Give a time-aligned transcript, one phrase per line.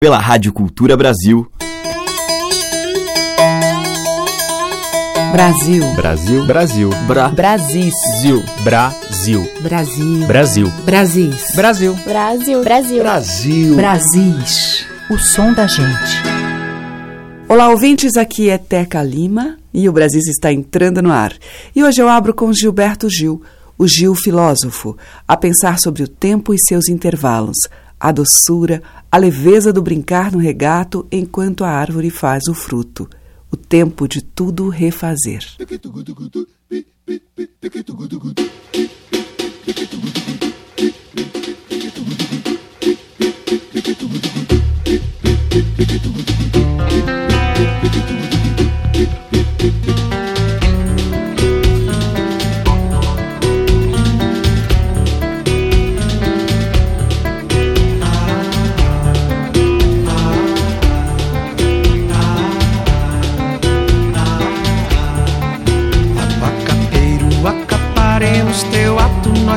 [0.00, 1.50] pela Rádio Cultura Brasil.
[5.32, 5.94] Brasil.
[5.96, 6.46] Brasil.
[6.46, 6.90] Brasil.
[7.08, 7.28] Bra.
[7.30, 7.90] Brasil.
[8.62, 9.44] Brasil.
[9.60, 10.26] Brasil.
[10.28, 10.72] Brasil.
[10.84, 11.52] Brasis.
[11.56, 11.94] Brasil.
[12.04, 12.62] Brasil.
[12.62, 13.02] Brasil.
[13.02, 13.74] Brasil.
[13.74, 14.86] Brasis.
[15.10, 16.22] O som da gente.
[17.48, 21.32] Olá, ouvintes, aqui é Teca Lima e o Brasil está entrando no ar.
[21.74, 23.42] E hoje eu abro com Gilberto Gil,
[23.76, 24.96] o Gil filósofo,
[25.26, 27.58] a pensar sobre o tempo e seus intervalos,
[28.00, 33.08] a doçura, a leveza do brincar no regato enquanto a árvore faz o fruto,
[33.50, 35.44] o tempo de tudo refazer.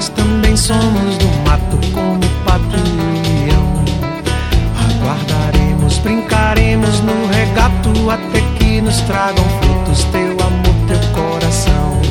[0.01, 3.51] Nós também somos do mato como pato e.
[4.83, 12.01] Aguardaremos, brincaremos no regato até que nos tragam frutos teu amor, teu coração.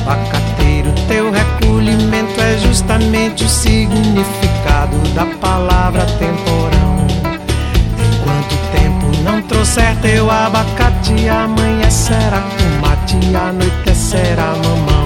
[0.00, 7.06] Abacateiro, teu recolhimento é justamente o significado da palavra temporão.
[8.16, 15.00] Enquanto o tempo não trouxer teu abacate, amanhã será tomate, anoitecerá mamão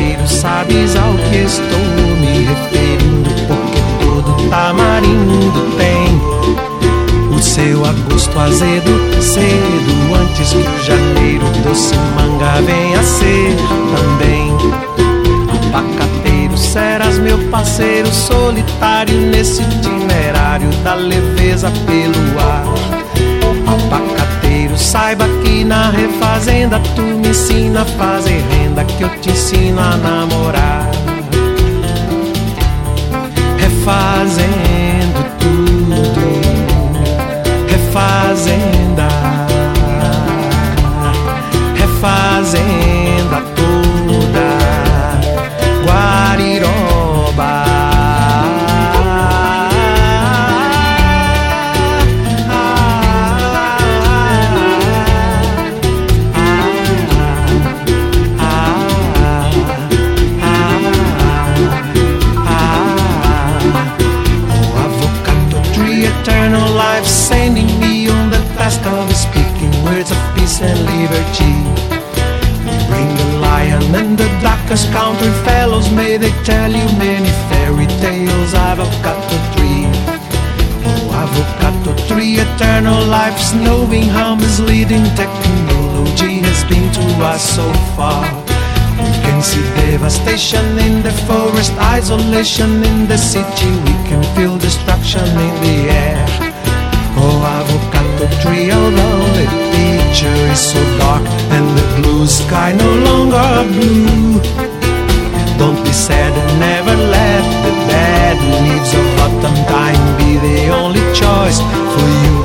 [0.00, 1.78] abacateiro, sabes ao que estou
[2.20, 6.20] me referindo, porque todo tamarindo tem
[7.34, 13.56] o seu agosto azedo, cedo, antes que o janeiro doce manga venha ser
[13.94, 14.50] também.
[15.72, 22.64] Abacateiro, serás meu parceiro solitário nesse itinerário da leveza pelo ar.
[23.66, 24.19] Abacateiro,
[24.80, 29.96] saiba que na refazenda tu me ensina a fazer renda, que eu te ensino a
[29.96, 30.90] namorar.
[33.58, 35.96] Refazendo tudo,
[37.68, 39.08] refazenda,
[41.74, 42.99] refazenda
[74.70, 78.54] darkest country fellows, may they tell you many fairy tales.
[78.54, 79.84] Avocado tree,
[80.86, 87.66] oh avocado tree, eternal life's knowing how misleading technology has been to us so
[87.96, 88.22] far.
[88.96, 93.70] We can see devastation in the forest, isolation in the city.
[93.88, 96.26] We can feel destruction in the air.
[97.16, 99.69] Oh, avocado tree, although the
[100.10, 101.22] picture is so dark
[101.54, 104.40] and the blue sky no longer blue.
[105.56, 111.04] Don't be sad and never let the bad leaves of autumn time be the only
[111.14, 111.60] choice
[111.94, 112.38] for you.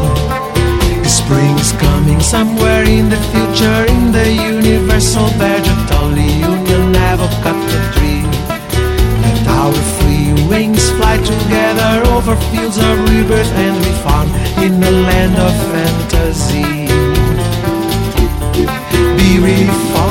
[1.10, 8.22] Spring is coming somewhere in the future in the universal vegetal union avocado tree.
[9.24, 14.30] Let our free wings fly together over fields of rebirth and be found
[14.64, 16.85] in a land of fantasy.
[19.38, 20.05] We fall.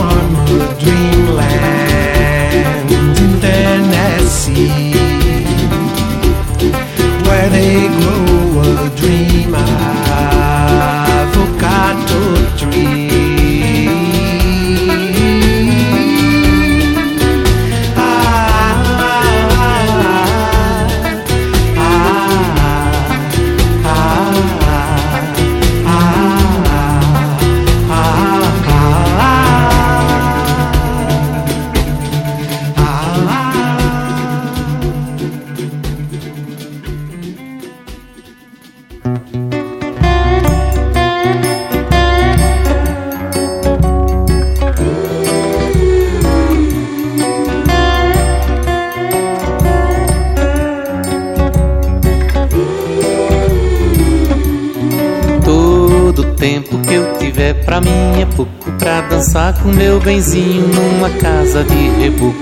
[60.05, 62.35] Benzinho numa casa de reboco.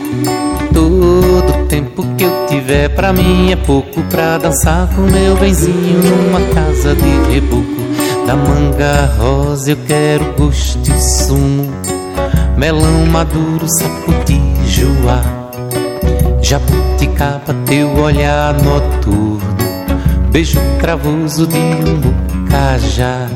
[0.74, 6.40] Todo tempo que eu tiver pra mim é pouco pra dançar com meu benzinho numa
[6.52, 7.82] casa de reboco.
[8.26, 11.70] Da manga rosa eu quero gosto e sumo,
[12.56, 15.22] melão maduro, saputijuá,
[16.40, 19.40] jabuticaba, teu olhar noturno,
[20.30, 23.26] beijo cravoso de um bucajá,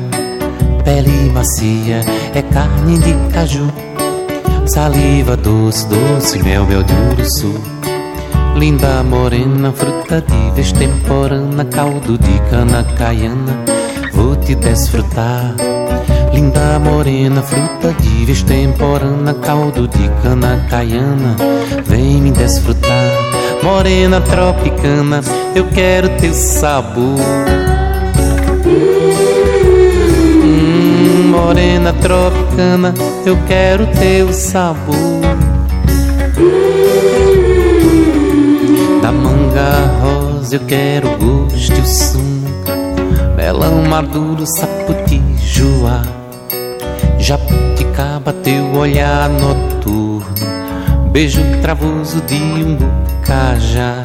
[0.85, 3.86] pele macia é carne de caju
[4.67, 7.53] Saliva doce, doce, mel, mel de uruçu
[8.57, 13.63] Linda morena, fruta de vez temporana Caldo de cana caiana,
[14.13, 15.55] vou te desfrutar.
[16.33, 21.35] Linda morena, fruta de vez temporana Caldo de cana caiana,
[21.85, 23.11] vem me desfrutar.
[23.61, 25.21] Morena tropicana,
[25.55, 27.66] eu quero teu sabor
[31.47, 32.93] morena tropicana,
[33.25, 35.21] eu quero teu sabor.
[39.01, 42.49] Da manga rosa eu quero gosto e o sumo,
[43.37, 46.01] melão maduro, saputijuá,
[47.17, 50.25] jabuticaba, teu olhar noturno,
[51.13, 54.03] beijo travoso de um bucajá,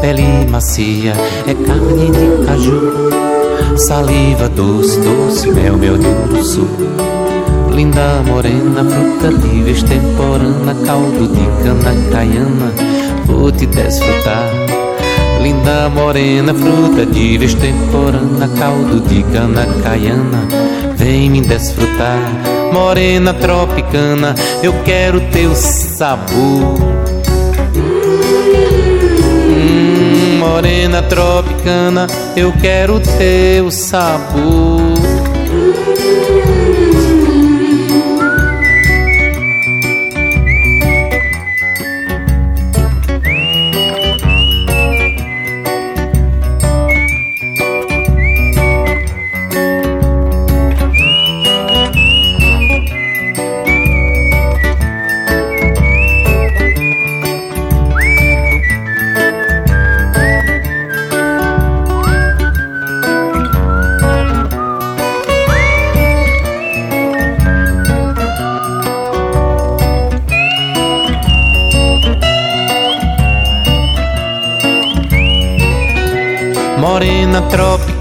[0.00, 1.12] pele macia
[1.44, 3.35] é carne de caju
[3.74, 6.68] Saliva doce, doce, mel, mel do sul.
[7.74, 12.72] Linda morena, fruta de vez temporana Caldo de cana caiana,
[13.26, 14.48] vou te desfrutar.
[15.42, 20.46] Linda morena, fruta de vez temporana Caldo de cana caiana,
[20.96, 22.18] vem me desfrutar.
[22.72, 26.95] Morena tropicana, eu quero teu sabor
[30.56, 34.75] morena tropicana, eu quero teu sabor.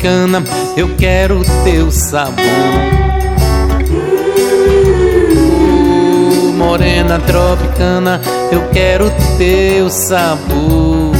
[0.05, 0.43] Tropicana,
[0.77, 2.35] eu quero teu sabor.
[6.55, 8.21] Morena tropicana,
[8.51, 11.15] eu quero teu sabor.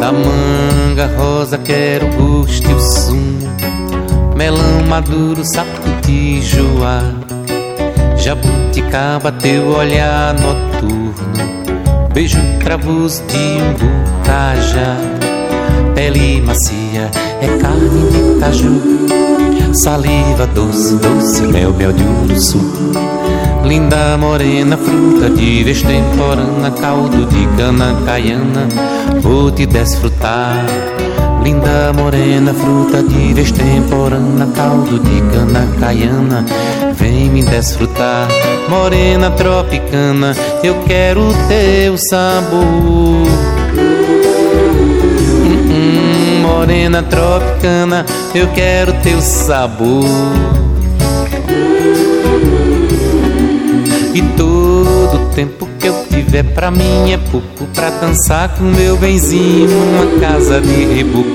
[0.00, 3.48] Da manga rosa quero gosto e o sumo,
[4.36, 5.68] melão maduro, sapo
[6.04, 7.02] de joá,
[8.16, 11.12] jabuticaba teu olhar noturno,
[12.12, 15.27] beijo cravoso de umbu caja,
[15.94, 17.10] pele macia
[17.40, 22.58] é carne de caju, saliva doce, doce, mel, mel de urso.
[23.64, 28.66] Linda morena, fruta de vez temporana, caldo de cana caiana,
[29.20, 30.64] vou te desfrutar.
[31.42, 36.44] Linda morena, fruta de vez temporana, caldo de cana caiana,
[36.94, 38.28] vem me desfrutar.
[38.68, 43.37] Morena tropicana, eu quero teu sabor.
[46.58, 50.04] Morena tropicana, eu quero teu sabor.
[54.12, 59.68] E todo tempo que eu tiver pra mim é pouco pra dançar com meu benzinho
[59.68, 61.28] numa casa de reboco.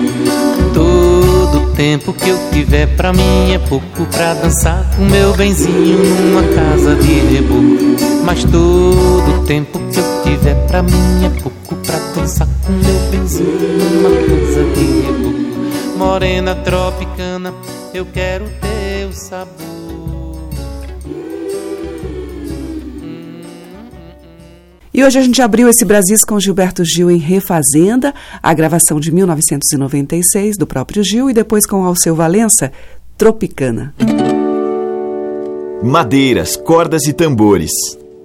[0.74, 6.44] Todo tempo que eu tiver pra mim é pouco pra dançar com meu benzinho numa
[6.54, 7.96] casa de reboco.
[8.26, 13.58] Mas todo tempo que eu tiver pra mim é pouco pra dançar com meu benzinho
[13.94, 15.13] numa casa de reboco.
[16.06, 17.54] Morena tropicana,
[17.94, 20.50] eu quero teu sabor.
[24.94, 29.14] E hoje a gente abriu esse Brasis com Gilberto Gil em Refazenda, a gravação de
[29.14, 32.72] 1996 do próprio Gil e depois com Alceu Valença,
[33.18, 33.96] Tropicana.
[35.82, 37.72] Madeiras, cordas e tambores.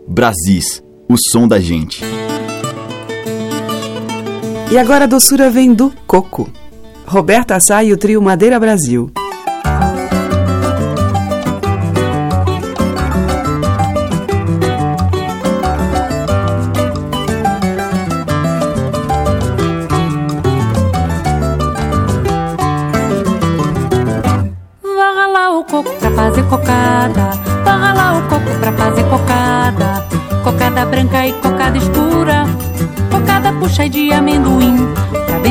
[0.07, 2.03] Brasis, o som da gente.
[4.71, 6.51] E agora a doçura vem do coco.
[7.09, 9.11] Roberta Assá e o trio Madeira Brasil.
[26.15, 27.31] fazer cocada,
[27.65, 30.05] barra lá o coco pra fazer cocada,
[30.43, 31.79] cocada branca e cocada
[33.69, 34.77] puxa e de amendoim.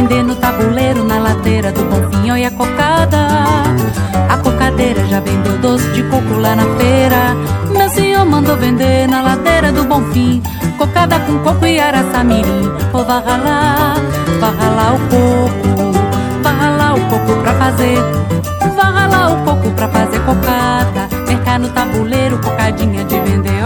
[0.08, 3.28] Vender no tabuleiro, na ladeira do Bonfim, olha a cocada.
[4.30, 7.36] A cocadeira já vendeu doce de coco lá na feira.
[7.74, 10.42] Meu senhor mandou vender na ladeira do Bonfim.
[10.78, 12.72] Cocada com coco e araçamirim.
[12.94, 13.96] Ou vai ralar,
[14.40, 15.92] vai ralar o coco.
[16.42, 17.98] Vai ralar o coco pra fazer.
[18.78, 21.10] Vai ralar o coco pra fazer cocada.
[21.28, 23.62] Mercar no tabuleiro, cocadinha de vender,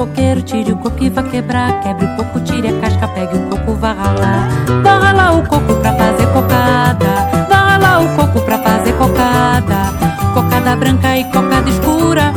[0.00, 1.78] coqueiro, tire o coco e vá quebrar.
[1.82, 4.48] Quebre o coco, tire a casca, pegue o coco, vá ralar.
[4.82, 7.46] Vá ralar o coco pra fazer cocada.
[7.50, 9.92] Vá ralar o coco pra fazer cocada.
[10.32, 12.32] Cocada branca e cocada escura.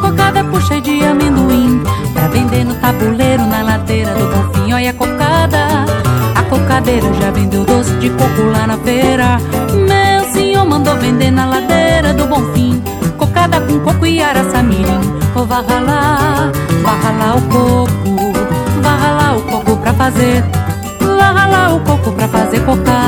[0.00, 1.82] Cocada puxa de amendoim.
[2.14, 5.66] Pra vender no tabuleiro, na ladeira do Bonfim, olha a cocada.
[6.36, 9.38] A cocadeira já vendeu doce de coco lá na feira.
[9.72, 12.80] Meu senhor mandou vender na ladeira do Bonfim.
[13.18, 15.00] Cocada com coco e araçamirim.
[15.34, 16.52] Oh, vá ralar,
[16.92, 18.32] vá ralar o coco.
[18.82, 20.44] Vá ralar o coco pra fazer.
[21.00, 23.01] Vá ralar o coco pra fazer cocada.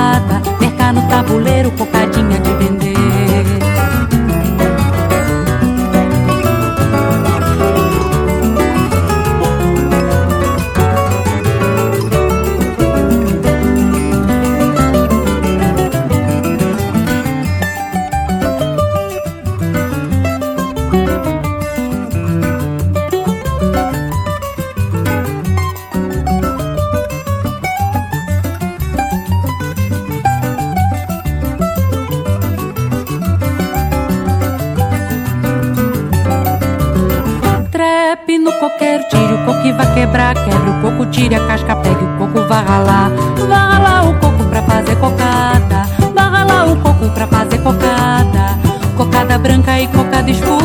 [50.26, 50.63] die Spur.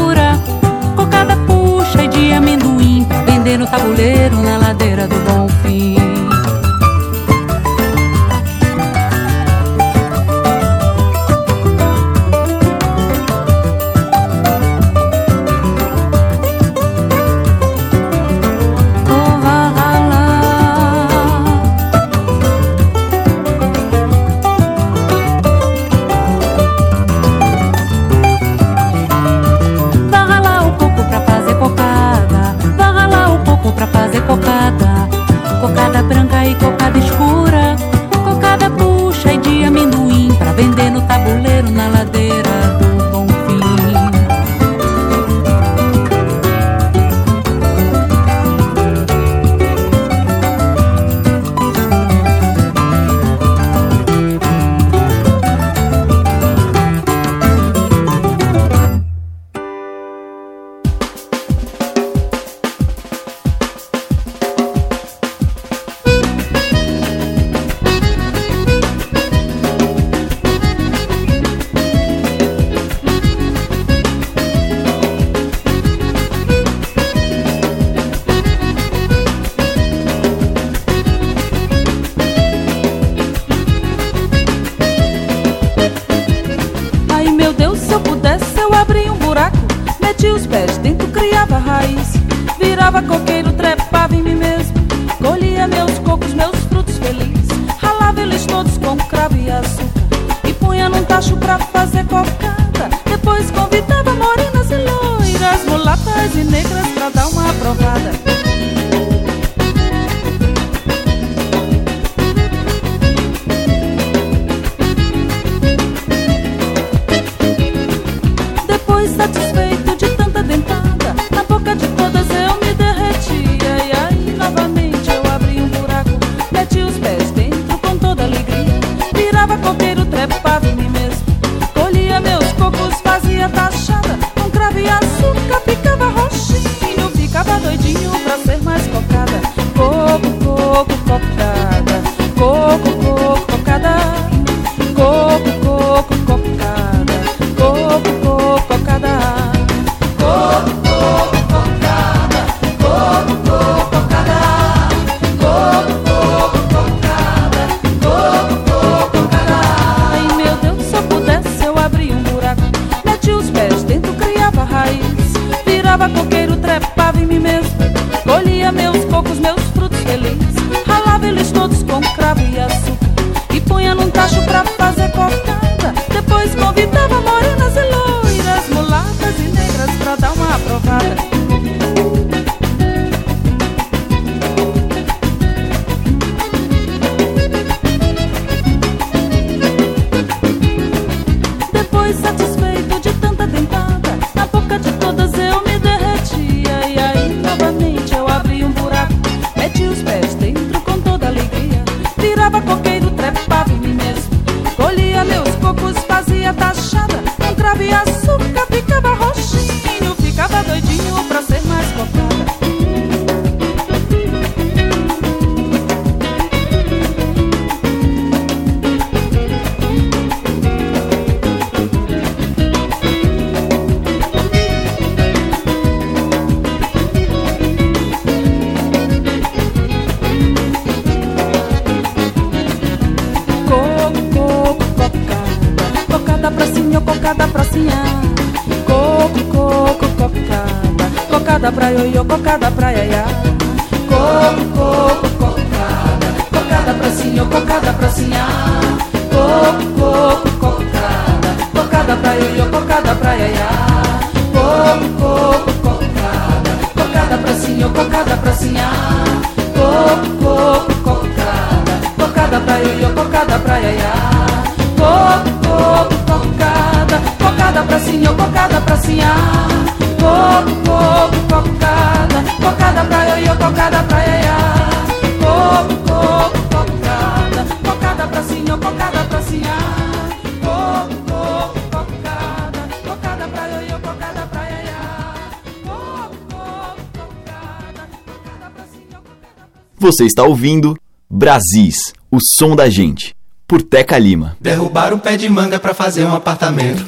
[290.12, 290.98] Você está ouvindo
[291.30, 293.36] Brasis, o som da gente,
[293.68, 294.58] por Teca Lima.
[294.60, 297.06] Derrubaram o pé de manga pra fazer um apartamento.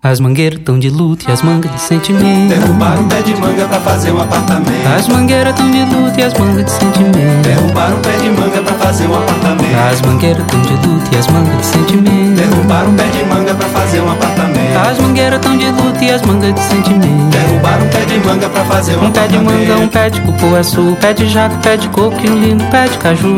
[0.00, 2.50] As mangueiras tão de luto e as mangas de sentimento.
[2.50, 4.86] Derrubaram o pé de manga pra fazer um apartamento.
[4.96, 7.42] As mangueiras tão de luto e as mangas de sentimento.
[7.42, 9.76] Derrubaram o pé de manga pra fazer um apartamento.
[9.90, 12.36] As mangueiras tão de luto e as mangas de sentimento.
[12.36, 14.53] Derrubaram o pé de manga pra fazer um apartamento.
[14.76, 17.30] As mangueiras tão de luto e as mangas de sentimento.
[17.30, 20.20] Derrubaram o pé de manga pra fazer um Um pé de manga, um pé de
[20.20, 23.36] cupuaçu, um pé de jaca, um pé de coco e um lindo pé de caju.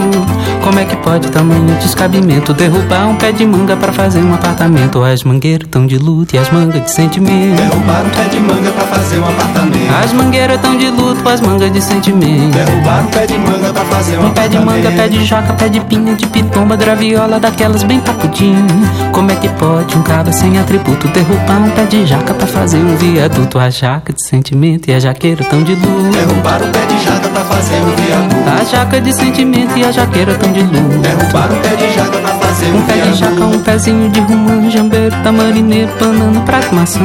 [0.64, 5.04] Como é que pode tamanho descabimento derrubar um pé de manga pra fazer um apartamento?
[5.04, 7.56] As mangueiras tão de luto e as mangas de sentimento.
[7.56, 9.94] Derrubaram o pé de manga pra fazer um apartamento.
[10.02, 12.54] As mangueiras tão de luto, as mangas de sentimento.
[12.54, 15.52] Derrubaram o pé de manga pra fazer um Um pé de manga, pé de jaca,
[15.52, 18.66] pé de pinha, de pitomba, graviola, daquelas bem papudinho.
[19.12, 22.78] Como é que pode um cabra sem atributo derrubar um pé de jaca pra fazer
[22.78, 23.58] um viaduto?
[23.58, 26.14] A jaca de sentimento e a jaqueira tão de luz.
[26.14, 28.60] Derrubaram o pé de jaca pra fazer um viaduto.
[28.60, 31.00] A jaca de sentimento e a jaqueira tão de luz.
[31.00, 33.56] Derrubaram o pé de jaca pra fazer um Um pé de jaca, viaduto.
[33.56, 37.00] um pezinho de rumã, jambeiro, tamarineiro, banana, prato, maçã.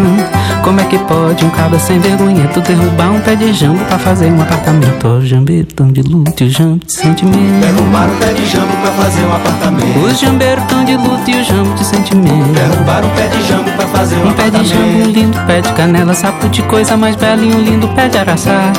[0.63, 3.97] Como é que pode um cabra sem vergonha tu derrubar um pé de jambo pra
[3.97, 5.07] fazer um apartamento?
[5.07, 7.60] Ó, jambeiro tão de luto e o jambo de sentimento.
[7.60, 9.99] Derrubaram o pé de jambo pra fazer um apartamento.
[10.05, 12.53] Os jambeiros tão de luto e o jambo de sentimento.
[12.53, 15.62] Derrubaram o pé de jambo pra fazer um Um pé de jambo, um lindo pé
[15.62, 18.71] de canela, sapo de coisa mais bela e um lindo pé de araçá.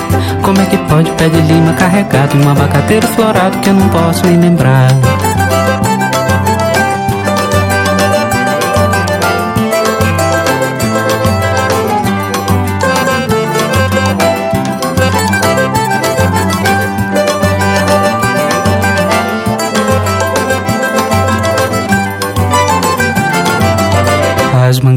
[0.43, 3.89] Como é que pode pé de lima carregado em um abacateiro florado que eu não
[3.89, 4.89] posso nem lembrar?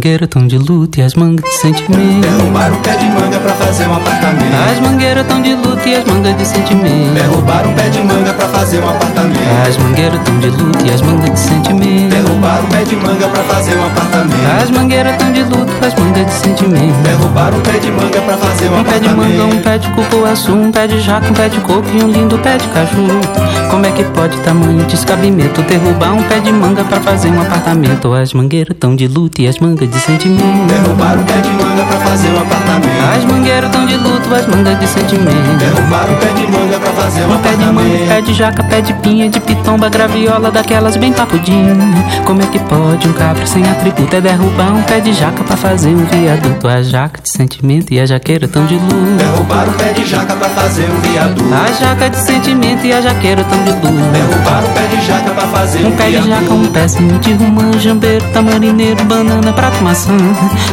[0.06, 2.22] Mangueiras tão de luto e as mangas de sentimento.
[2.22, 4.56] Derrubaram o pé de manga pra fazer um apartamento.
[4.72, 7.14] As mangueiras tão de luto e as mangas de sentimento.
[7.16, 9.68] Derrubaram o pé de manga pra fazer um apartamento.
[9.68, 12.10] As mangueiras tão de luto e as mangas de sentimento.
[12.10, 14.62] Derrubaram o pé de manga pra fazer um apartamento.
[14.62, 17.04] As mangueiras tão de luto, as mangas de sentimento.
[17.04, 19.64] Derrubaram o pé de manga pra fazer um Um pé de manga, um apartamento.
[19.64, 22.58] pé de cupuaçu, um pé de jaca, um pé de coco e um lindo pé
[22.58, 23.08] de caju.
[23.72, 28.14] Como é que pode tamanho descabimento derrubar um pé de manga pra fazer um apartamento?
[28.14, 30.68] As mangueiras tão de luto e as mangas de sentimento.
[30.68, 33.16] Derrubaram o pé de manga pra fazer um apartamento.
[33.18, 35.58] As mangueiras tão de luto, as mangas de sentimento.
[35.60, 38.26] Derrubaram o pé de manga pra fazer um Um pé de manga, pé apartamento.
[38.26, 41.76] de jaca, pé de pinha, de pitomba, graviola, daquelas bem papudinho.
[42.26, 45.56] Como é que pode um cabra sem atributo é derrubar um pé de jaca pra
[45.58, 46.68] fazer um viaduto?
[46.68, 49.18] A jaca de sentimento e a jaqueira tão de luz.
[49.18, 51.46] Derrubaram o pé de jaca pra fazer um viaduto.
[51.54, 54.12] A jaca de sentimento e a jaqueira tão de luz.
[54.12, 56.54] Derrubaram o pé de jaca pra fazer Um um pé de jaca, viaduto.
[56.54, 60.18] um pezinho de romã, jambeiro, tamarineiro, banana, prato, maçã.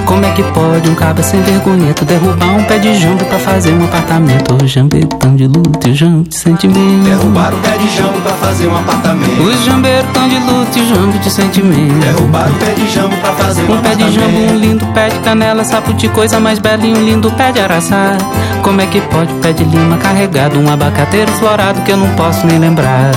[0.07, 3.39] Como é que pode um cabra sem vergonha tu derrubar um pé de jambo pra
[3.39, 4.55] fazer um apartamento?
[4.55, 7.05] O jambeiro tão de luto e o jambo de sentimento.
[7.05, 9.43] Derrubaram o pé de jambo pra fazer um apartamento.
[9.43, 12.01] Os jambeiros tão de luto e o jambo de sentimento.
[12.01, 14.59] Derrubaram o pé de jambo pra fazer um Um pé de jambo, um apartamento.
[14.59, 18.17] lindo pé de canela, sapo de coisa mais bela e um lindo pé de araçá.
[18.63, 22.47] Como é que pode pé de lima carregado, um abacateiro florado que eu não posso
[22.47, 23.11] nem lembrar?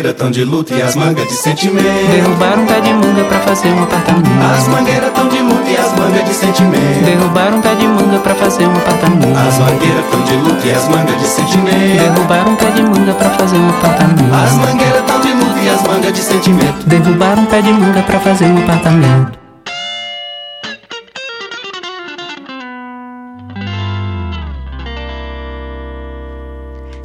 [0.00, 1.84] Mangueiras tão de luto e as mangas de sentimento.
[2.10, 4.30] Derrubaram um pé de manga pra fazer um apartamento.
[4.56, 7.04] As mangueiras tão de luto e as mangas de sentimento.
[7.04, 9.38] Derrubaram um pé de manga pra fazer um apartamento.
[9.38, 12.02] As mangueiras tão de luto e as mangas de sentimento.
[12.02, 14.54] Derrubaram um pé de manga pra fazer um As apartamento.
[14.66, 16.86] mangueiras tão de luto e as mangas de sentimento.
[16.86, 19.49] Derrubaram um pé de manga pra fazer um apartamento.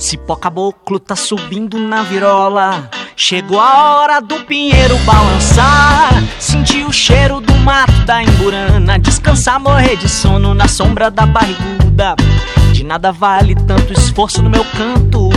[0.06, 6.12] Cipó caboclo tá subindo na virola Chegou a hora do pinheiro balançar.
[6.38, 9.00] Senti o cheiro do mato da emburana.
[9.00, 12.16] Descansar, morrer de sono na sombra da barriguda.
[12.72, 15.30] De nada vale tanto esforço no meu canto.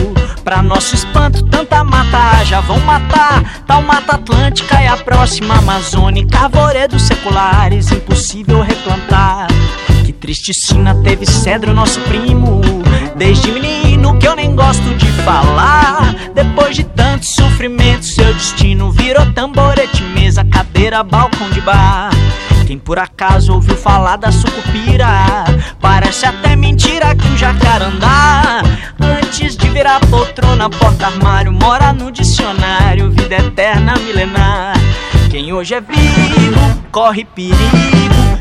[0.45, 3.63] Pra nosso espanto, tanta mata já vão matar.
[3.67, 6.37] Tal mata atlântica e a próxima amazônica.
[6.37, 9.47] Arvoredos seculares, impossível replantar.
[10.05, 12.61] Que triste sina teve cedro, nosso primo.
[13.17, 13.88] Desde menino
[14.19, 16.15] que eu nem gosto de falar.
[16.35, 22.11] Depois de tanto sofrimento, seu destino virou tamborete, mesa, cadeira, balcão de bar.
[22.67, 25.07] Quem por acaso ouviu falar da sucupira?
[25.81, 28.63] Parece até mentira que o jacarandá.
[29.01, 34.75] Antes de virar poltrona, porta-armário Mora no dicionário, vida eterna, milenar.
[35.31, 37.59] Quem hoje é vivo, corre perigo.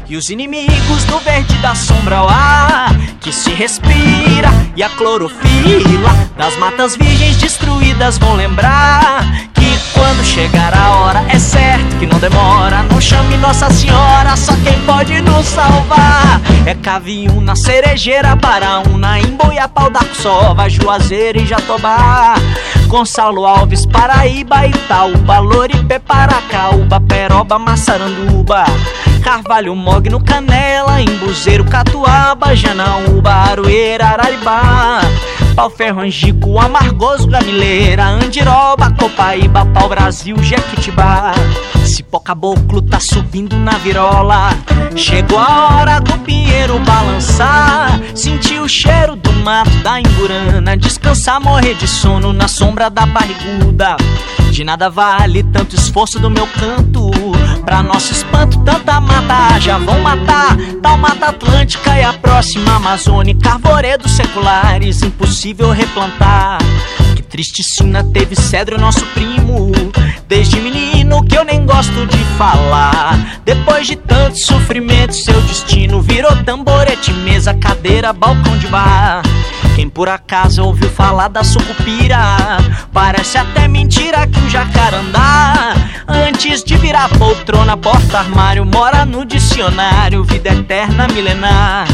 [0.10, 6.12] E os inimigos do verde da sombra ao ar Que se respira e a clorofila
[6.38, 12.20] Das matas virgens destruídas vão lembrar Que quando chegar a hora é certo que não
[12.20, 12.84] demora.
[12.84, 16.40] Não chame Nossa Senhora, só quem pode nos salvar.
[16.66, 22.36] É Caviúna, Cerejeira, Baraúna Emboiapau da Sova, Juazeiro e Jatobá.
[22.88, 28.66] Gonçalo Alves, Paraíba, Itaúba Loripe, Paracaúba, Peroba, Massaranduba
[29.28, 35.02] Carvalho, Mogno, Canela, Embuzeiro, Catuaba, Janaúba, Aroeira, Araribá.
[35.54, 41.34] Pau Ferro, Angico, Amargoso, Gamileira, Andiroba, Copaíba, Pau Brasil, Jequitibá.
[41.84, 44.52] Cipó Caboclo tá subindo na virola.
[44.96, 48.00] Chegou a hora do pinheiro balançar.
[48.16, 53.98] Sentir o cheiro do mato da emburana Descansar, morrer de sono na sombra da barriguda.
[54.52, 57.12] De nada vale tanto esforço do meu canto
[57.68, 60.56] Pra nosso espanto, tanta mata já vão matar.
[60.82, 63.50] Tal mata atlântica e a próxima amazônica.
[63.50, 66.60] Arvoredos seculares, impossível replantar.
[67.14, 69.70] Que triste sina teve cedro, nosso primo.
[70.30, 73.42] Desde menino que eu nem gosto de falar.
[73.44, 79.24] Depois de tanto sofrimento, seu destino virou tamborete, mesa, cadeira, balcão de bar.
[79.78, 82.18] Quem por acaso ouviu falar da sucupira?
[82.92, 85.76] Parece até mentira que o jacarandá
[86.08, 91.86] Antes de virar poltrona, porta-armário Mora no dicionário, vida eterna, milenar.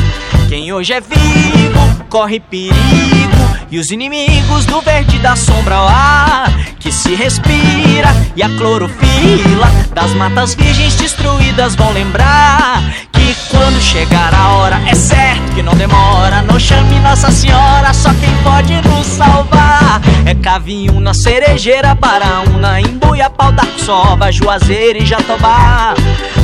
[0.47, 6.91] Quem hoje é vivo, corre perigo E os inimigos do verde da sombra ar Que
[6.91, 14.49] se respira e a clorofila Das matas virgens destruídas vão lembrar Que quando chegar a
[14.49, 16.43] hora é certo que não demora.
[16.43, 20.01] Não chame Nossa Senhora, só quem pode nos salvar.
[20.25, 25.95] É Caviúna, Cerejeira, Baraúna Embuiapau da Sova, Juazeiro e Jatobá.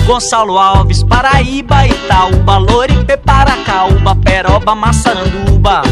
[0.05, 5.83] Gonçalo Alves, Paraíba, Itaúba Loripe, Paracaúba, Peroba, Massaranduba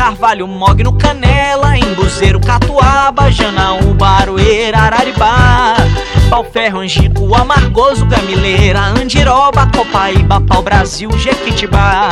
[0.00, 5.76] Carvalho, Mogno, Canela Embuzeiro, Catuaba, Janaúba, Aroeira, Araribá
[6.30, 12.08] Pau Ferro, Angico, Amargoso, Gamileira Andiroba, Copaíba, Pau Brasil, Jequitibá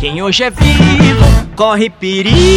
[0.00, 2.50] Quem hoje é vivo, corre perigo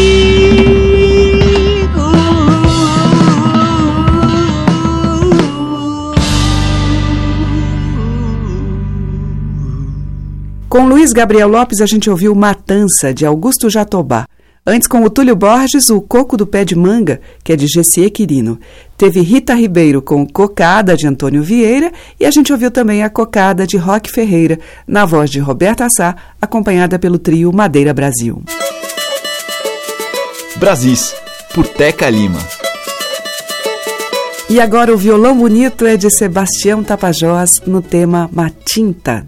[10.68, 14.26] Com Luiz Gabriel Lopes, a gente ouviu Matança, de Augusto Jatobá.
[14.66, 18.10] Antes, com o Túlio Borges, o Coco do Pé de Manga, que é de Gessie
[18.10, 18.58] Quirino.
[18.98, 23.68] Teve Rita Ribeiro com Cocada, de Antônio Vieira, e a gente ouviu também a Cocada,
[23.68, 28.42] de Roque Ferreira, na voz de Roberta Sá, acompanhada pelo trio Madeira Brasil.
[30.56, 31.14] Brasis,
[31.54, 32.40] por Teca Lima.
[34.50, 39.28] E agora o violão bonito é de Sebastião Tapajós no tema Matinta.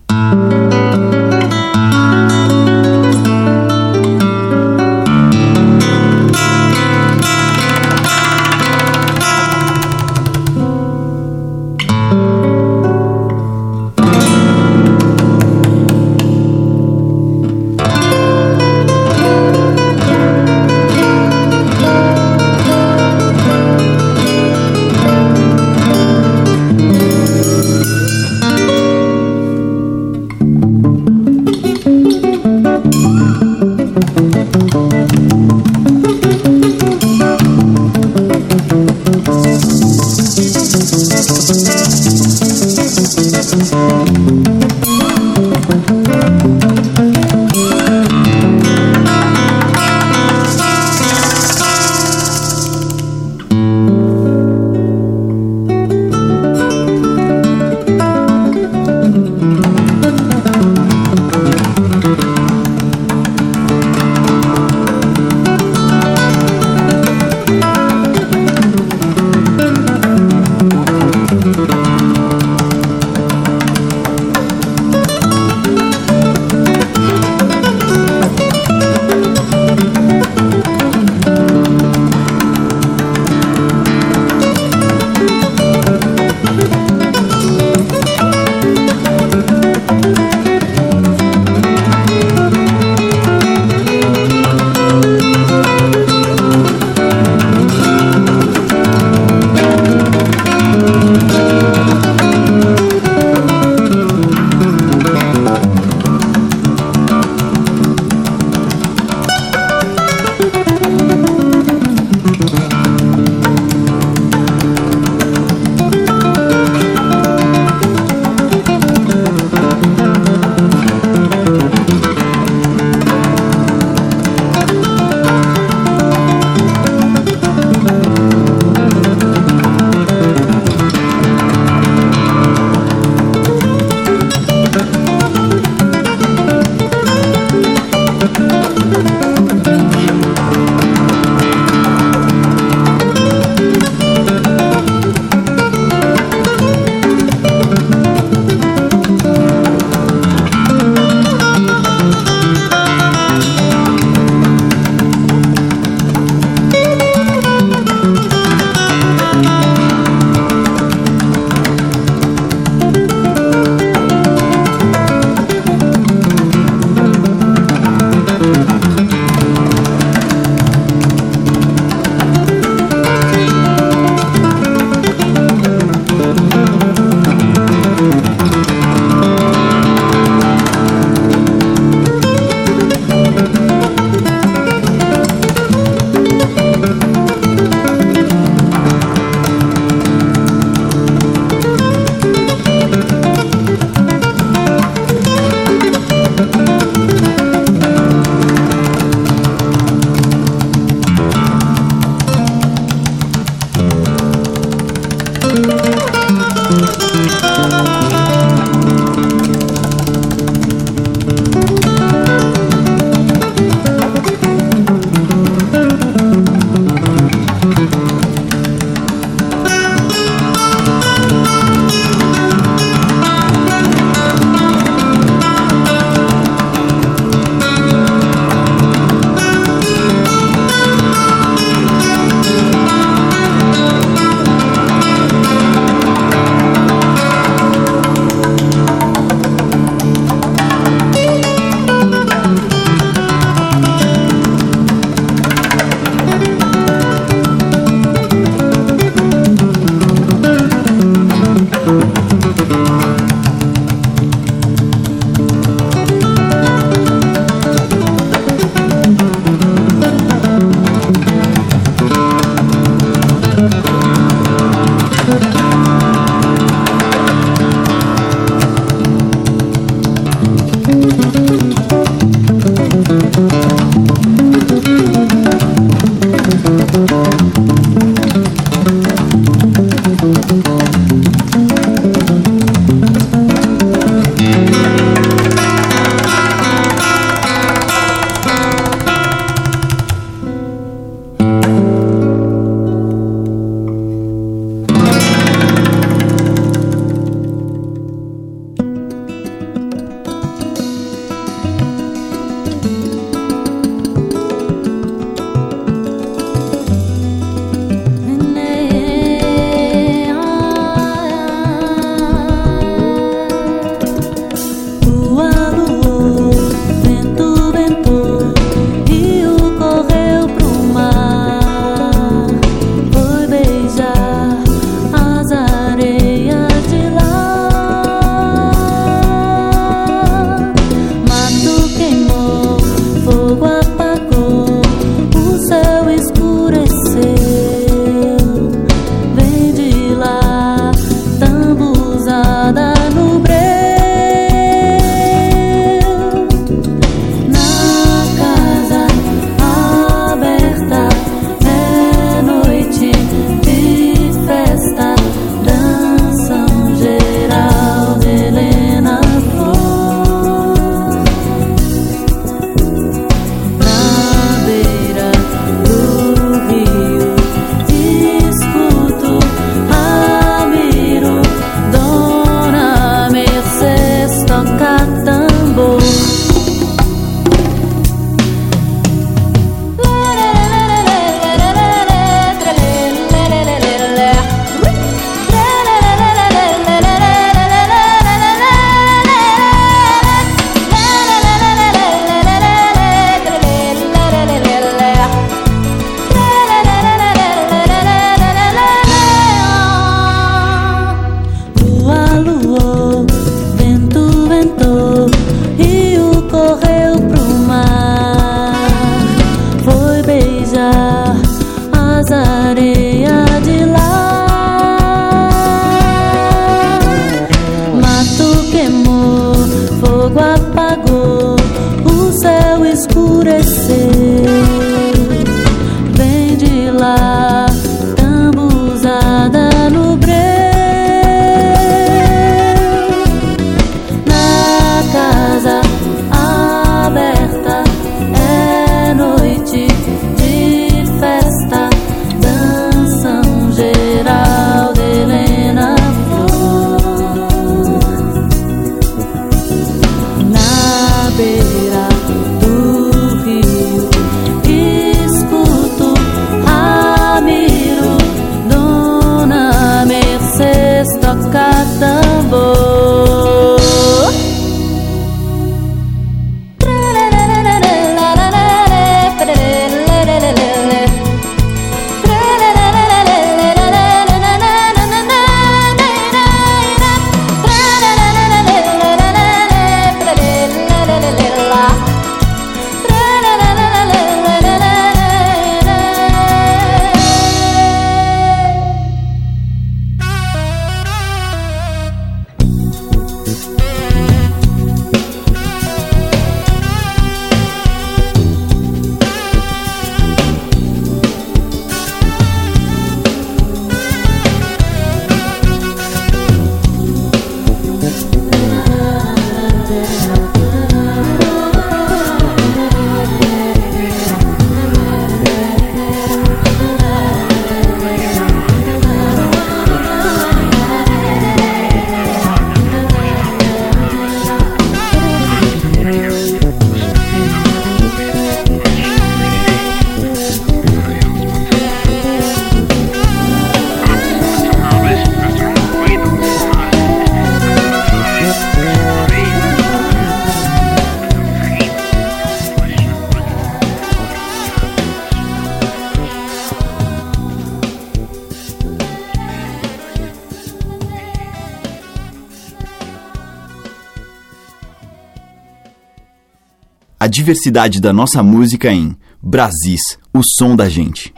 [557.45, 561.31] Diversidade da nossa música em Brasis, o som da gente.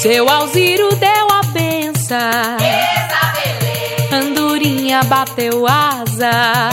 [0.00, 2.18] Seu Alziro deu a benção.
[4.12, 6.70] Andorinha bateu asa.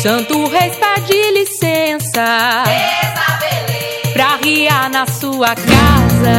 [0.00, 2.64] Santo Reis pede licença
[4.46, 6.36] riar na sua casa.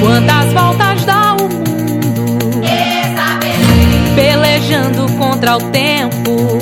[0.00, 2.60] Quantas voltas dá o mundo
[4.16, 6.58] pelejando contra o tempo,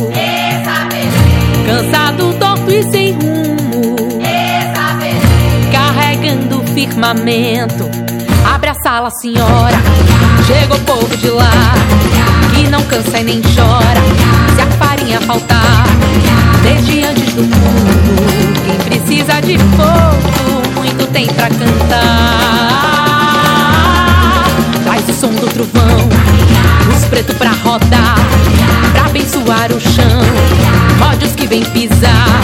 [1.66, 3.96] cansado, torto e sem rumo,
[5.72, 7.88] carregando o firmamento.
[8.44, 9.78] Abre a sala, senhora.
[10.46, 11.51] Chega o povo de lá,
[12.03, 12.08] que
[12.71, 14.03] não cansa e nem chora.
[14.55, 15.85] Se a farinha faltar,
[16.62, 21.99] desde antes do mundo, quem precisa de fogo, muito tem pra cantar.
[24.85, 26.09] Traz o som do trovão,
[26.95, 28.16] os pretos pra rodar,
[28.93, 30.23] pra abençoar o chão.
[31.01, 32.41] Rode os que vem pisar,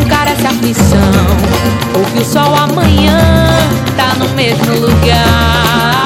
[0.00, 1.26] encarece a aflição.
[1.94, 3.18] Ouve o sol amanhã,
[3.96, 5.99] tá no mesmo lugar.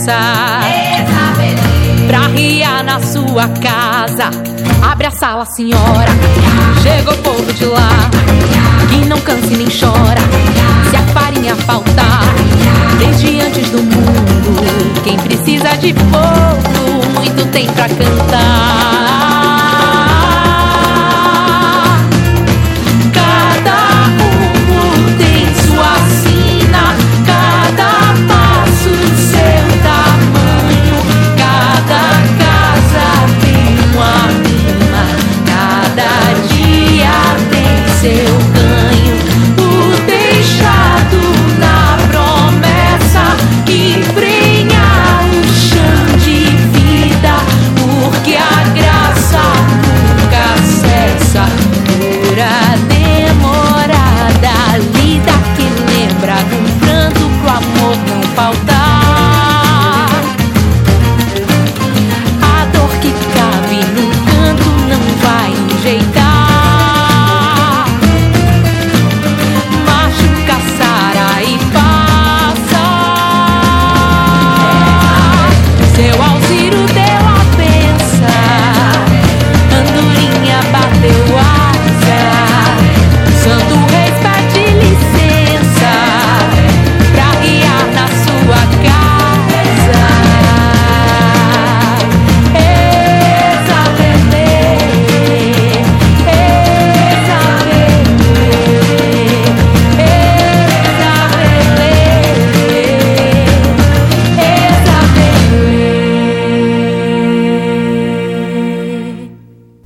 [0.00, 0.16] Licença
[2.06, 4.30] pra riar na sua casa.
[4.82, 6.10] Abre a sala, senhora.
[6.82, 8.10] Chega o povo de lá,
[8.88, 10.20] que não cansa e nem chora.
[10.88, 12.24] Se a farinha faltar,
[12.98, 19.29] desde antes do mundo, quem precisa de fogo, muito tem pra cantar.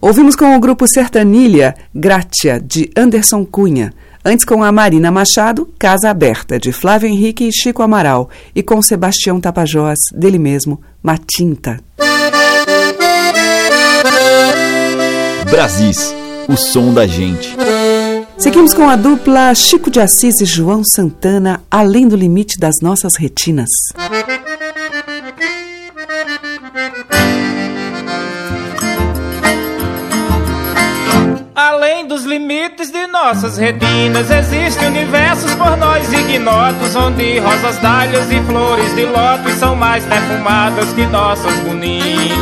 [0.05, 3.91] Ouvimos com o grupo Sertanilha, Grátia, de Anderson Cunha.
[4.23, 8.29] Antes com a Marina Machado, Casa Aberta, de Flávio Henrique e Chico Amaral.
[8.55, 11.81] E com Sebastião Tapajós, dele mesmo, Matinta.
[15.51, 16.15] Brasis,
[16.49, 17.57] o som da gente.
[18.37, 23.17] Seguimos com a dupla Chico de Assis e João Santana, além do limite das nossas
[23.17, 23.71] retinas.
[32.09, 38.95] Dos limites de nossas retinas, existem universos por nós ignotos, onde rosas, dálias e flores
[38.95, 42.35] de lótus são mais perfumadas que nossas boninas.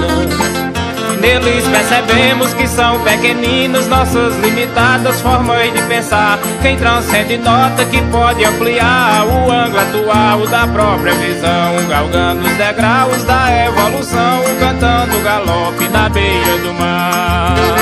[1.21, 6.41] Neles percebemos que são pequeninos nossas limitadas formas de pensar.
[6.61, 13.23] Quem transcende nota que pode ampliar o ângulo atual da própria visão, galgando os degraus
[13.23, 17.82] da evolução, cantando galope na beira do mar.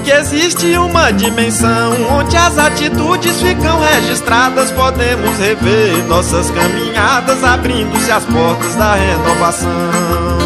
[0.00, 8.24] Que existe uma dimensão onde as atitudes ficam registradas, podemos rever nossas caminhadas, abrindo-se as
[8.24, 10.40] portas da renovação.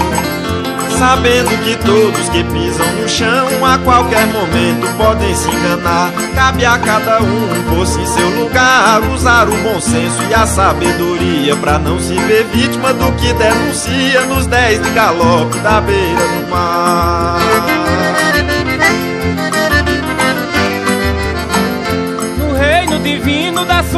[0.98, 6.12] Sabendo que todos que pisam no chão a qualquer momento podem se enganar.
[6.34, 11.56] Cabe a cada um pôr-se em seu lugar, usar o bom senso e a sabedoria
[11.56, 16.50] para não se ver vítima do que denuncia nos dez de galope da beira do
[16.50, 17.43] mar.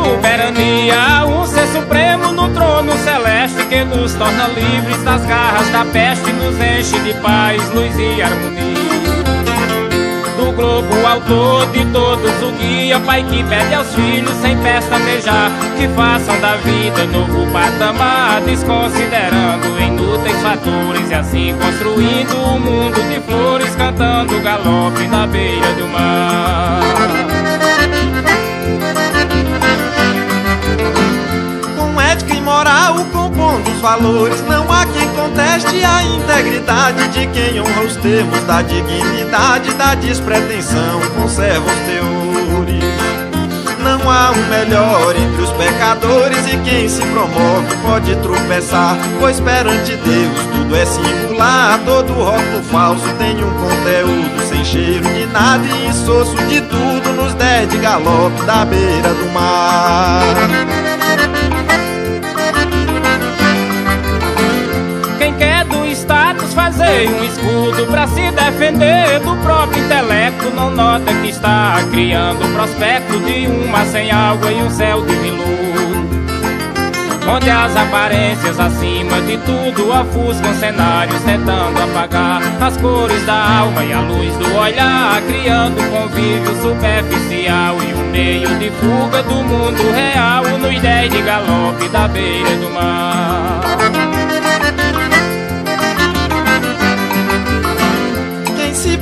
[0.07, 6.33] Soberania, um ser supremo no trono celeste que nos torna livres das garras da peste,
[6.33, 8.77] nos enche de paz, luz e harmonia.
[10.37, 15.89] Do globo autor de todos o guia, pai que pede aos filhos sem pestanejar, que
[15.89, 23.75] façam da vida novo patamar, desconsiderando inúteis fatores e assim construindo um mundo de flores,
[23.75, 27.46] cantando galope na beira do mar.
[33.77, 34.41] Os valores.
[34.49, 41.01] Não há quem conteste a integridade de quem honra os termos da dignidade, da despretensão,
[41.15, 42.97] conserva os teores.
[43.83, 49.95] Não há um melhor entre os pecadores e quem se promove pode tropeçar, pois perante
[49.97, 51.79] Deus tudo é singular.
[51.85, 57.35] Todo rótulo falso tem um conteúdo sem cheiro de nada e insosso de tudo nos
[57.35, 60.86] dez de galope da beira do mar.
[66.77, 70.51] Fazer um escudo para se defender do próprio intelecto.
[70.55, 75.15] Não nota que está criando prospecto de um mar sem água e um céu de
[75.15, 75.57] veludo.
[77.29, 83.93] Onde as aparências acima de tudo ofuscam cenários tentando apagar as cores da alma e
[83.93, 90.45] a luz do olhar, criando convívio superficial e um meio de fuga do mundo real
[90.59, 93.76] nos dez de galope da beira do mar.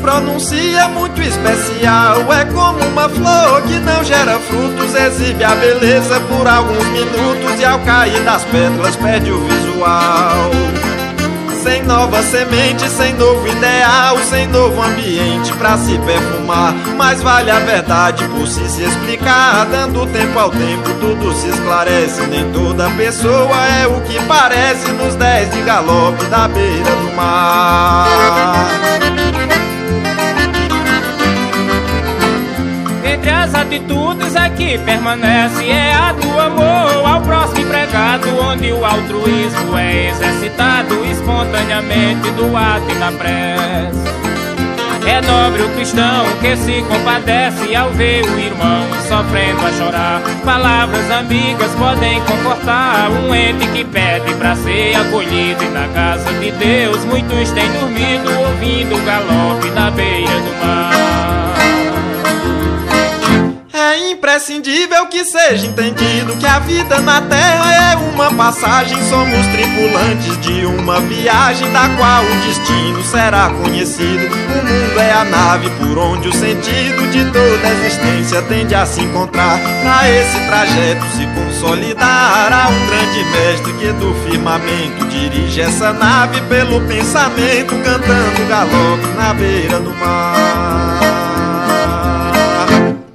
[0.05, 2.31] Pronuncia muito especial.
[2.31, 7.65] É como uma flor que não gera frutos, exibe a beleza por alguns minutos e
[7.65, 10.51] ao cair das pétalas perde o visual.
[11.63, 16.75] Sem nova semente, sem novo ideal, sem novo ambiente pra se perfumar.
[16.99, 19.65] Mas vale a verdade por si se explicar.
[19.73, 22.21] Dando tempo ao tempo, tudo se esclarece.
[22.27, 29.24] Nem toda pessoa é o que parece nos dez de galope da beira do mar.
[33.45, 38.83] Entre as atitudes é que permanece é a do amor ao próximo empregado, onde o
[38.83, 44.01] altruísmo é exercitado espontaneamente do ato e da prece.
[45.07, 50.23] É nobre o cristão que se compadece ao ver o irmão sofrendo a chorar.
[50.43, 55.63] Palavras amigas podem confortar um ente que pede pra ser acolhido.
[55.63, 61.54] E na casa de Deus muitos têm dormido ouvindo o galope na beira do mar.
[63.95, 69.01] É imprescindível que seja entendido que a vida na Terra é uma passagem.
[69.09, 74.27] Somos tripulantes de uma viagem da qual o destino será conhecido.
[74.27, 78.85] O mundo é a nave por onde o sentido de toda a existência tende a
[78.85, 79.61] se encontrar.
[79.61, 86.41] Pra esse trajeto se consolidar, há um grande mestre que do firmamento dirige essa nave
[86.49, 91.24] pelo pensamento, cantando galope na beira do mar.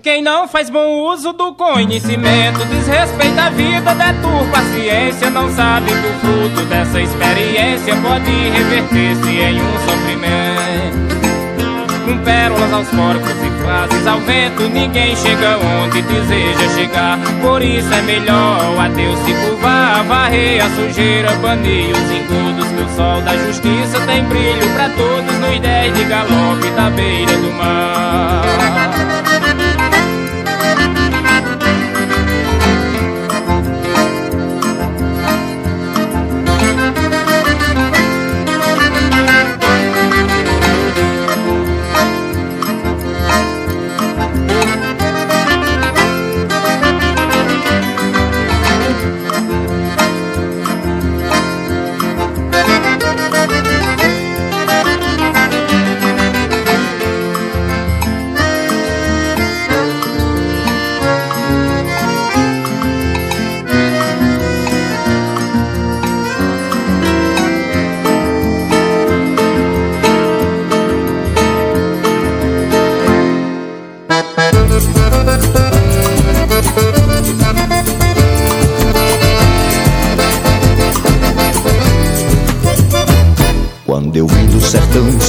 [0.09, 5.85] Quem não faz bom uso do conhecimento, desrespeita a vida, deturpa a ciência, não sabe
[5.85, 11.15] que o fruto dessa experiência pode reverter-se em um sofrimento.
[12.05, 17.19] Com pérolas aos corpos e frases ao vento, ninguém chega onde deseja chegar.
[17.43, 22.81] Por isso é melhor a Deus se curvar, varrer a sujeira, banir os engodos, que
[22.81, 27.53] o sol da justiça tem brilho para todos nos dez de galope da beira do
[27.53, 28.98] mar.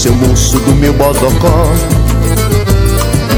[0.00, 1.70] Seu moço do meu bodocó.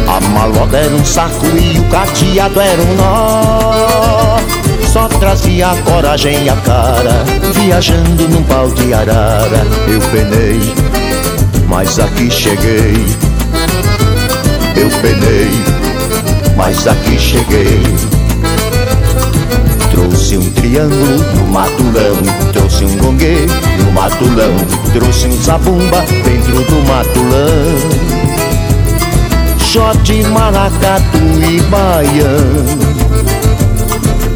[0.07, 4.39] A maloda era um saco e o cadeado era um nó.
[4.93, 9.67] Só trazia a coragem e a cara, viajando num pau de arara.
[9.89, 10.61] Eu penei,
[11.67, 12.95] mas aqui cheguei.
[14.77, 15.51] Eu penei,
[16.57, 18.22] mas aqui cheguei.
[20.03, 22.17] Trouxe um triângulo no matulão,
[22.53, 23.47] trouxe um gongue
[23.79, 24.57] no matulão,
[24.93, 28.23] trouxe um zabumba dentro do matulão.
[29.61, 32.67] Shot, maracatu e baião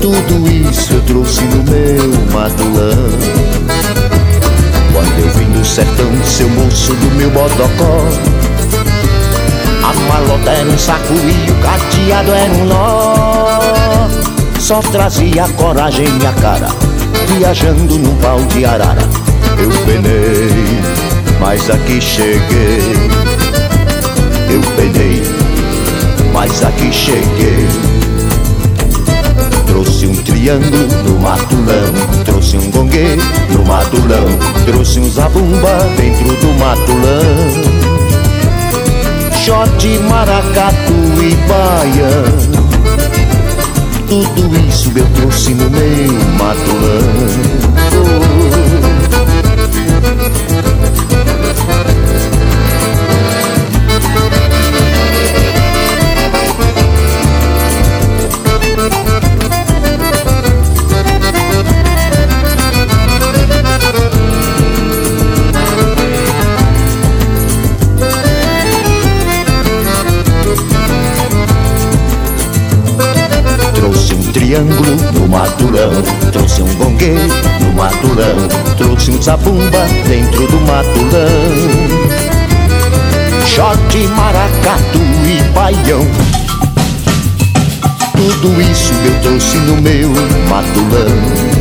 [0.01, 3.11] Tudo isso eu trouxe no meu matulão
[4.93, 8.09] Quando eu vim do sertão, seu moço do meu bodocó
[9.83, 13.86] A malota era um saco e o cadeado era um nó
[14.67, 16.69] Só trazia coragem e a cara
[17.29, 19.09] Viajando num pau de arara
[19.59, 20.51] Eu penei,
[21.41, 23.27] mas aqui cheguei
[24.49, 25.23] eu penei,
[26.33, 27.67] mas aqui cheguei.
[29.67, 33.19] Trouxe um triângulo no matulão, trouxe um gongue
[33.51, 34.27] no matulão,
[34.64, 37.77] trouxe um zabumba dentro do matulão.
[39.45, 42.55] Shot, maracatu e baiano,
[44.09, 47.07] tudo isso eu trouxe no meu matulão.
[74.37, 75.91] Triângulo no matulão
[76.30, 77.14] Trouxe um gongue
[77.61, 82.16] no matulão Trouxe um zabumba dentro do matulão
[83.47, 86.07] Short, maracatu e baião.
[88.12, 90.11] Tudo isso eu trouxe no meu
[90.47, 91.55] matulão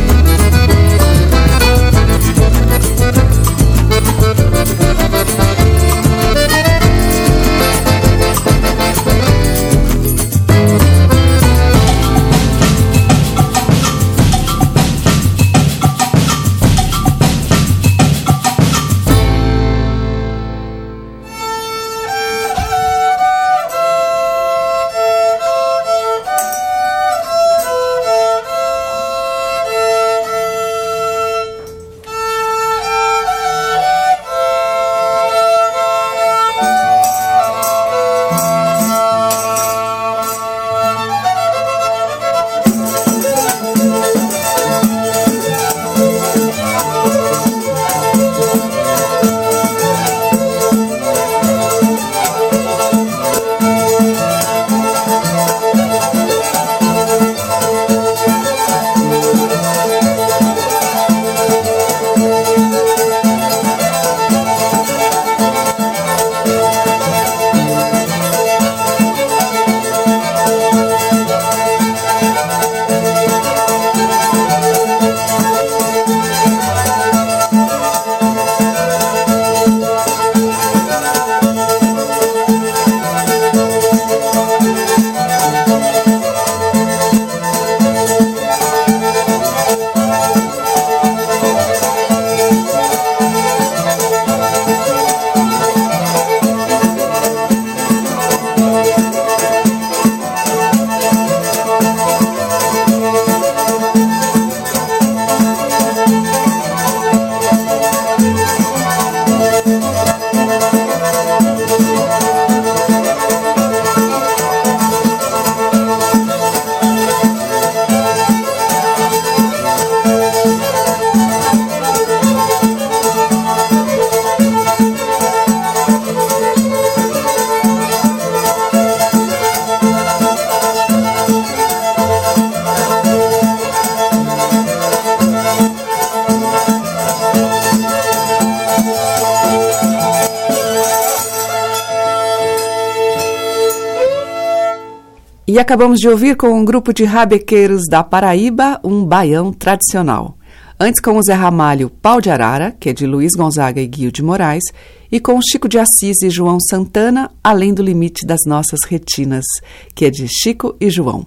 [145.56, 150.36] E acabamos de ouvir com um grupo de rabequeiros da Paraíba um baião tradicional.
[150.78, 154.12] Antes com o Zé Ramalho Pau de Arara, que é de Luiz Gonzaga e Guio
[154.12, 154.64] de Moraes,
[155.10, 159.46] e com Chico de Assis e João Santana, Além do Limite das Nossas Retinas,
[159.94, 161.24] que é de Chico e João.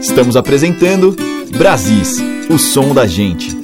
[0.00, 1.16] Estamos apresentando
[1.58, 2.18] Brasis,
[2.48, 3.58] o som da gente.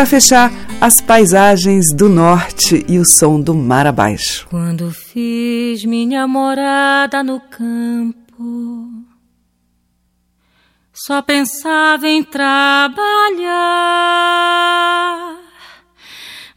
[0.00, 4.46] para fechar, as paisagens do norte e o som do mar abaixo.
[4.48, 8.88] Quando fiz minha morada no campo,
[10.92, 12.98] só pensava em trabalhar.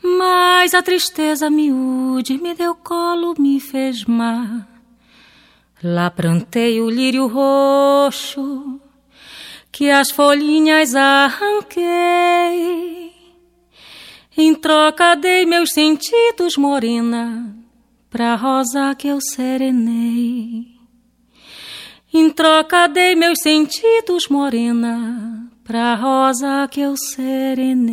[0.02, 4.70] Mas a tristeza miúde me deu colo, me fez mar.
[5.84, 8.80] Lá plantei o lírio roxo,
[9.70, 11.84] que as folhinhas arranquei.
[14.36, 17.56] Em troca dei meus sentidos, morena,
[18.10, 20.74] pra rosa que eu serenei.
[22.12, 27.84] Em troca dei meus sentidos, morena, pra rosa que eu serenei.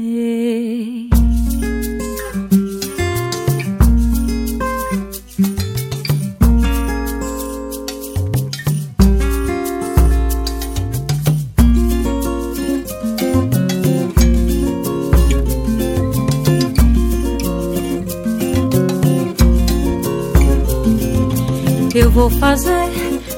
[22.11, 22.91] Eu vou fazer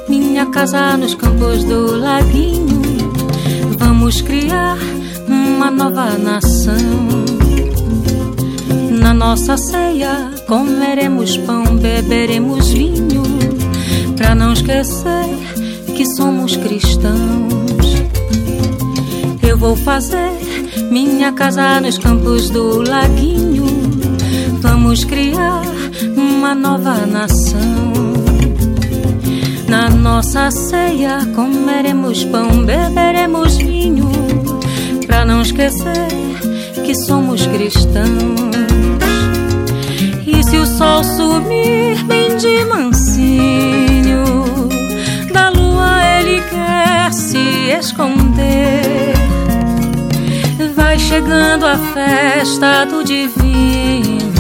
[0.08, 2.80] minha casa nos campos do laguinho.
[3.78, 4.78] Vamos criar
[5.28, 6.72] uma nova nação.
[8.98, 13.22] Na nossa ceia comeremos pão, beberemos vinho,
[14.16, 15.28] pra não esquecer
[15.94, 17.92] que somos cristãos.
[19.46, 20.32] Eu vou fazer
[20.90, 23.66] minha casa nos campos do laguinho.
[24.62, 25.60] Vamos criar
[26.16, 28.11] uma nova nação.
[29.72, 34.12] Na nossa ceia comeremos pão, beberemos vinho,
[35.06, 36.08] pra não esquecer
[36.84, 38.52] que somos cristãos.
[40.26, 44.24] E se o sol sumir bem de mansinho,
[45.32, 49.14] da lua ele quer se esconder.
[50.76, 54.31] Vai chegando a festa do divino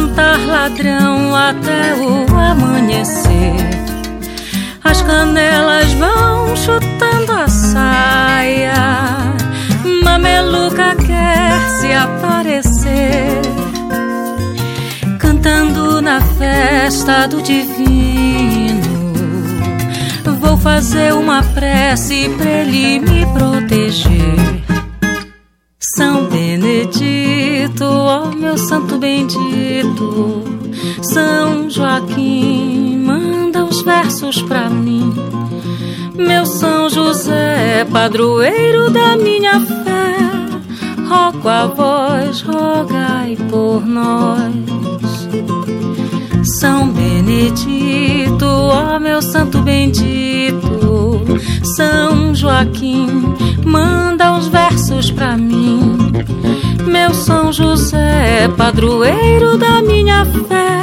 [0.00, 3.54] cantar ladrão até o amanhecer.
[4.82, 8.72] As canelas vão chutando a saia.
[10.02, 13.42] Mameluca quer se aparecer.
[15.18, 18.80] Cantando na festa do divino.
[20.40, 24.40] Vou fazer uma prece pra ele me proteger.
[25.78, 27.19] São Benedito,
[27.82, 30.44] ó oh meu santo bendito,
[31.02, 35.12] São Joaquim, manda os versos pra mim.
[36.16, 40.16] Meu São José, padroeiro da minha fé,
[41.06, 44.54] rogo a vós, rogai por nós.
[46.42, 51.20] São Benedito, ó meu santo bendito,
[51.76, 53.34] São Joaquim,
[53.64, 55.98] manda os versos pra mim.
[56.86, 60.80] Meu São José, padroeiro da minha fé,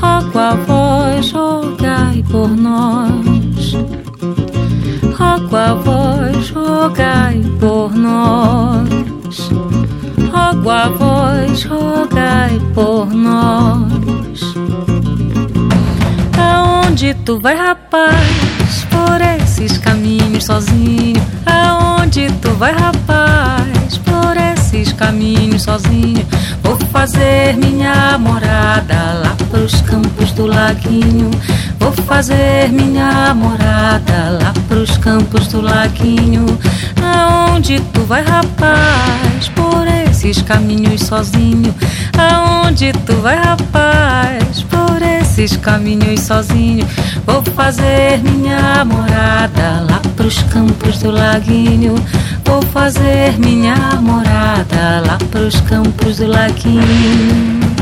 [0.00, 3.74] rogo a vós, rogai por nós.
[5.16, 8.88] Rogo a vós, rogai por nós.
[10.32, 14.54] Rogo a vós, rogai por nós.
[16.38, 21.22] Aonde tu vai, rapaz, por esses caminhos sozinho?
[21.46, 23.83] Aonde tu vai, rapaz,
[24.74, 26.26] esses caminhos sozinho?
[26.62, 31.30] Vou fazer minha morada lá pros campos do laguinho.
[31.78, 36.44] Vou fazer minha morada lá pros campos do laguinho.
[37.00, 41.72] Aonde tu vai, rapaz, por esses caminhos sozinho?
[42.18, 44.83] Aonde tu vai, rapaz, por
[45.34, 46.86] esses caminhos sozinho?
[47.26, 51.96] Vou fazer minha morada lá pros campos do laguinho.
[52.44, 57.73] Vou fazer minha morada lá pros campos do laguinho.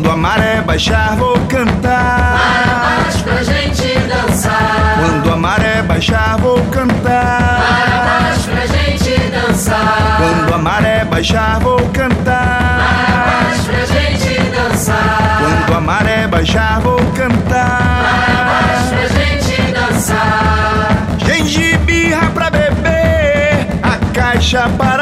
[0.00, 2.38] Quando a maré baixar, vou cantar.
[2.40, 4.96] Para baixo pra gente dançar.
[4.98, 7.60] Quando a maré baixar, vou cantar.
[7.60, 10.16] Para baixo pra gente dançar.
[10.16, 12.78] Quando a maré baixar, vou cantar.
[12.80, 15.38] Para baixo pra gente dançar.
[15.38, 18.02] Quando a maré baixar, vou cantar.
[18.02, 20.96] Para baixo pra gente dançar.
[21.26, 24.99] Gengibirra pra beber, a caixa para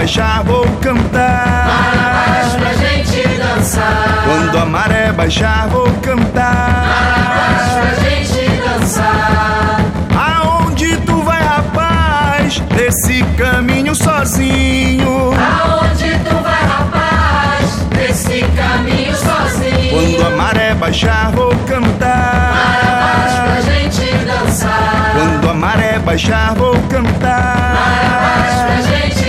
[0.00, 1.66] baixar, vou cantar.
[1.68, 4.24] Marabás pra gente dançar.
[4.24, 6.86] Quando a maré baixar, vou cantar.
[6.88, 9.80] Marabás pra gente dançar.
[10.16, 12.60] Aonde tu vai, rapaz?
[12.74, 15.34] Desse caminho sozinho.
[15.34, 17.70] Aonde tu vai, rapaz?
[17.90, 19.90] Desse caminho sozinho.
[19.90, 22.54] Quando a maré baixar, vou cantar.
[22.54, 25.12] Marabás pra gente dançar.
[25.12, 27.74] Quando a maré baixar, vou cantar.
[27.74, 29.19] Marabás pra gente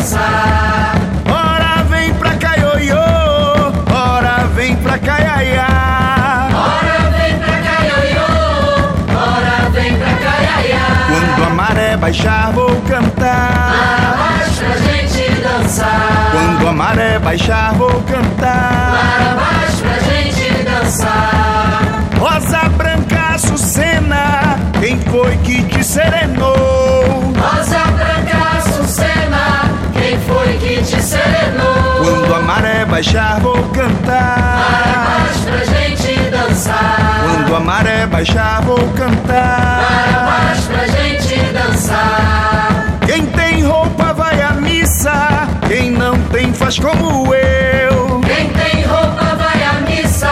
[0.00, 0.94] dançar.
[1.26, 2.96] Ora vem pra cá, ioiô.
[3.94, 6.48] Ora vem pra cá, iaiá.
[6.52, 8.30] Ora vem pra cá, ioiô.
[9.14, 10.86] Ora vem pra cá, iaiá.
[11.08, 13.74] Quando a maré baixar, vou cantar.
[13.76, 16.30] Marabás pra gente dançar.
[16.32, 18.92] Quando a maré baixar, vou cantar.
[18.92, 21.80] Marabás pra gente dançar.
[22.18, 26.69] Rosa branca, Açucena, quem foi que te serenou?
[32.30, 34.38] Quando a maré baixar, vou cantar.
[34.70, 37.22] Marabás pra gente dançar.
[37.24, 39.82] Quando a maré baixar, vou cantar.
[39.90, 42.98] Marabás pra gente dançar.
[43.04, 48.20] Quem tem roupa vai à missa, quem não tem faz como eu.
[48.20, 50.30] Quem tem roupa vai à missa,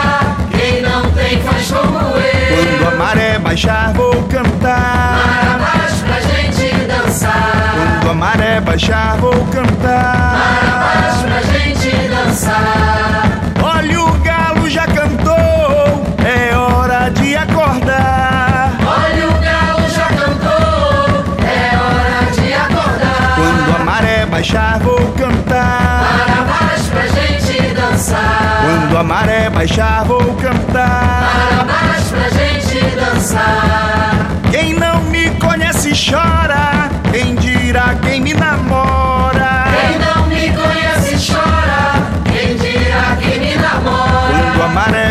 [0.51, 2.79] quem não tem faz como eu.
[2.79, 5.17] Quando a maré baixar, vou cantar.
[5.27, 7.99] Marabás pra gente dançar.
[7.99, 10.18] Quando a maré baixar, vou cantar.
[12.29, 13.41] Dançar.
[13.59, 18.71] Olha o galo já cantou, é hora de acordar.
[18.85, 23.33] Olha o galo já cantou, é hora de acordar.
[23.35, 26.05] Quando a maré baixar, vou cantar.
[26.27, 28.61] Marabás pra gente dançar.
[28.61, 31.23] Quando a maré baixar, vou cantar.
[31.33, 34.27] Marabás pra gente dançar.
[34.51, 38.78] Quem não me conhece chora, quem dirá quem me namora.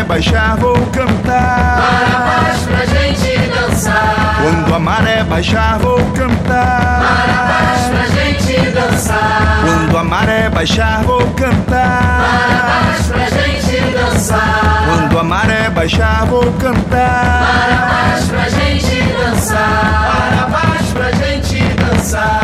[0.09, 1.77] Baixar, vou cantar.
[1.77, 4.41] Marabás pra gente dançar.
[4.41, 7.03] Quando a maré baixar, vou cantar.
[7.03, 9.61] Marabás pra gente dançar.
[9.63, 12.25] Quando a maré baixar, vou cantar.
[12.25, 14.83] Marabás pra gente dançar.
[14.87, 17.45] Quando a maré baixar, vou cantar.
[17.69, 20.41] Marabás pra gente dançar.
[20.41, 22.41] Marabás pra gente dançar.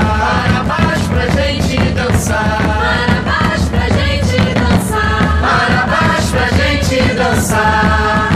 [0.54, 3.15] Marabás pra gente dançar.
[6.86, 8.30] Gente dançar.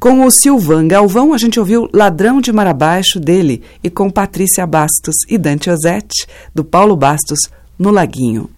[0.00, 4.66] Com o Silvan Galvão, a gente ouviu Ladrão de Mar Abaixo dele e com Patrícia
[4.66, 7.38] Bastos e Dante Ozzetti, do Paulo Bastos,
[7.78, 8.50] no Laguinho.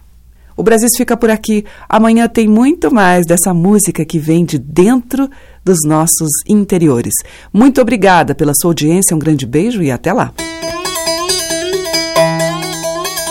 [0.57, 1.63] O Brasil fica por aqui.
[1.87, 5.29] Amanhã tem muito mais dessa música que vem de dentro
[5.63, 7.13] dos nossos interiores.
[7.53, 10.33] Muito obrigada pela sua audiência, um grande beijo e até lá.